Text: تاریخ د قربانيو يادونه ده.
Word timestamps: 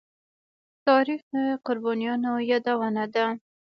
تاریخ 0.87 1.21
د 1.31 1.33
قربانيو 1.65 2.33
يادونه 2.51 3.03
ده. 3.13 3.25